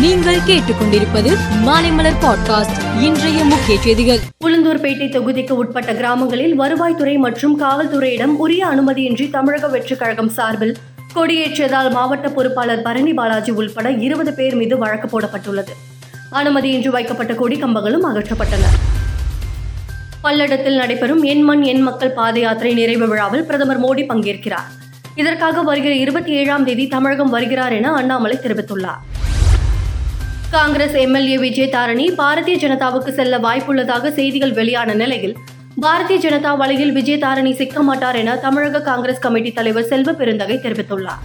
[0.00, 4.18] நீங்கள் கேட்டுக்கொண்டிருப்பது மாலைமலர் பாட்காஸ்ட் இன்றைய முக்கிய செய்திகள்.
[4.44, 10.76] உளுந்தூர்பேட்டை தொகுதிக்கு உட்பட்ட கிராமங்களில் வருவாய்த்துறை மற்றும் காவல்துறையிடம் உரிய அனுமதியின்றி தமிழக வெற்றிக் கழகம் சார்பில்
[11.14, 15.70] கொடியேற்றியதால் மாவட்ட பொறுப்பாளர் பரணி பாலாஜி உள்பட இருபது பேர் மீது வழக்கு போடப்பட்டுள்ளது.
[16.32, 18.64] அனுமதியின்றி வைக்கப்பட்ட கொடி கம்பங்களும் அகற்றப்பட்டன.
[20.22, 24.70] பல்லடத்தில் நடைபெறும் என் மண் என் மக்கள் பாத யாத்திரை நிறைவு விழாவில் பிரதமர் மோடி பங்கேற்கிறார்.
[25.14, 29.09] இதற்காக வருகிற இருபத்தி ஏழாம் தேதி தமிழகம் வருகிறார் என அண்ணாமலை தெரிவித்துள்ளார்.
[30.50, 35.36] காங்கிரஸ் எம்எல்ஏ விஜய் தாரணி பாரதிய ஜனதாவுக்கு செல்ல வாய்ப்புள்ளதாக செய்திகள் வெளியான நிலையில்
[35.82, 41.22] பாரதிய ஜனதா வலையில் விஜய் தாரணி சிக்க மாட்டார் என தமிழக காங்கிரஸ் கமிட்டி தலைவர் செல்வ பெருந்தகை தெரிவித்துள்ளார்.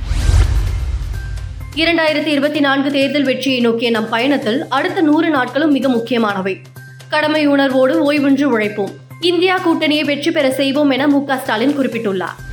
[1.75, 6.61] இரண்டாயிரத்தி இருபத்தி நான்கு தேர்தல் வெற்றியை நோக்கிய நம் பயணத்தில் அடுத்த நூறு நாட்களும் மிக முக்கியமானவை.
[7.09, 8.93] கடமை உணர்வோடு ஓய்வின்றி உழைப்போம்.
[9.21, 12.43] இந்தியா கூட்டணியை வெற்றி பெற செய்வோம் என மு ஸ்டாலின் குறிப்பிட்டுள்ளார்.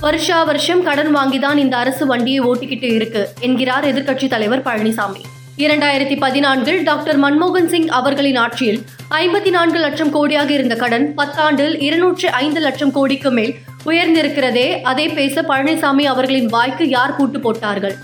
[0.00, 5.22] வருஷா வருஷம் கடன் வாங்கிதான் இந்த அரசு வண்டியை ஓட்டிக்கிட்டு இருக்கு என்கிறார் எதிர்க்கட்சி தலைவர் பழனிசாமி.
[5.56, 8.78] இரண்டாயிரத்தி பதினான்கில் டாக்டர் மன்மோகன் சிங் அவர்களின் ஆட்சியில்
[9.10, 13.52] ஐம்பத்தி நான்கு லட்சம் கோடியாக இருந்த கடன் பத்தாண்டில் இருநூற்று ஐந்து லட்சம் கோடிக்கு மேல்
[13.84, 17.96] உயர்ந்திருக்கிறதே அதை பேச பழனிசாமி அவர்களின் வாய்க்கு யார் கூட்டு போட்டார்கள்?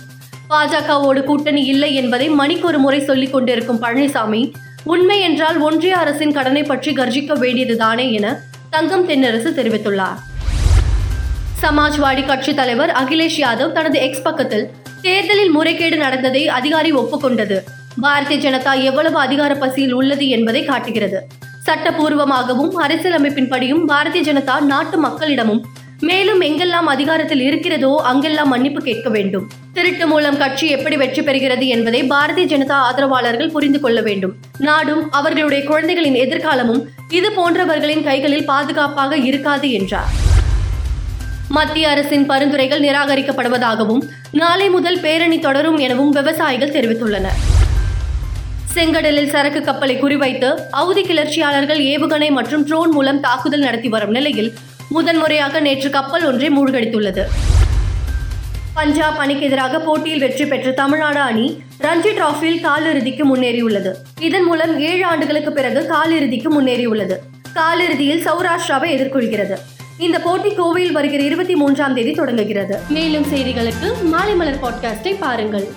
[0.51, 4.53] பாஜகவோடு கூட்டணி இல்லை என்பதை மணிக்கு ஒரு முறை சொல்லிக் கொண்டிருக்கும் பழனிசாமி
[4.85, 8.39] உண்மை என்றால் ஒன்றிய அரசின் கடனை பற்றி கர்ஜிக்க வேண்டியதுதானே என
[8.71, 10.21] தங்கம் தென்னரசு தெரிவித்துள்ளார்.
[11.63, 14.71] சமாஜ்வாடி கட்சி தலைவர் அகிலேஷ் யாதவ் தனது எக்ஸ் பக்கத்தில்
[15.03, 17.59] தேர்தலில் முறைகேடு நடந்ததை அதிகாரி ஒப்புக்கொண்டது.
[18.03, 21.27] பாரதிய ஜனதா எவ்வளவு அதிகார பசியில் உள்ளது என்பதை காட்டுகிறது.
[21.67, 25.63] சட்டபூர்வமாகவும் அரசியலமைப்பின்படியும் பாரதிய ஜனதா நாட்டு மக்களிடமும்
[26.01, 29.51] மேலும் எங்கெல்லாம் அதிகாரத்தில் இருக்கிறதோ அங்கெல்லாம் மன்னிப்பு கேட்க வேண்டும்.
[29.73, 34.35] திருட்டு மூலம் கட்சி எப்படி வெற்றி பெறுகிறது என்பதை பாரதிய ஜனதா ஆதரவாளர்கள் புரிந்து கொள்ள வேண்டும்.
[34.59, 40.34] நாடும் அவர்களுடைய குழந்தைகளின் எதிர்காலமும் இது போன்றவர்களின் கைகளில் பாதுகாப்பாக இருக்காது என்றார்.
[41.49, 44.01] மத்திய அரசின் பரிந்துரைகள் நிராகரிக்கப்படுவதாகவும்
[44.31, 47.39] நாளை முதல் பேரணி தொடரும் எனவும் விவசாயிகள் தெரிவித்துள்ளனர்.
[48.75, 54.53] செங்கடலில் சரக்கு கப்பலை குறிவைத்து அவுதி கிளர்ச்சியாளர்கள் ஏவுகணை மற்றும் ட்ரோன் மூலம் தாக்குதல் நடத்தி வரும் நிலையில்
[54.89, 57.23] முதன்முறையாக நேற்று கப்பல் ஒன்றை மூழ்கடித்துள்ளது.
[58.75, 63.93] பஞ்சாப் அணிக்கு எதிராக போட்டியில் வெற்றி பெற்ற தமிழ்நாடு அணி ரஞ்சி டிராஃபியில் காலிறுதிக்கு முன்னேறியுள்ளது.
[64.21, 67.17] இதன் மூலம் ஏழு ஆண்டுகளுக்கு பிறகு காலிறுதிக்கு முன்னேறியுள்ளது.
[67.53, 69.57] காலிறுதியில் சௌராஷ்டிராவை எதிர்கொள்கிறது.
[69.99, 72.79] இந்த போட்டி கோவையில் வருகிற இருபத்தி மூன்றாம் தேதி தொடங்குகிறது.
[72.89, 75.69] மேலும் செய்திகளுக்கு மாலை மலர் பாட்காஸ்டை பாருங்கள்.